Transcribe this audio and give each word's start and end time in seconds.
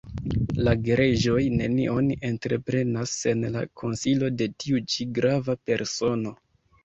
La 0.67 0.71
gereĝoj 0.85 1.41
nenion 1.57 2.07
entreprenas 2.29 3.13
sen 3.25 3.45
la 3.57 3.63
konsilo 3.81 4.31
de 4.39 4.47
tiu 4.65 4.81
ĉi 4.95 5.07
grava 5.19 5.57
persono. 5.71 6.35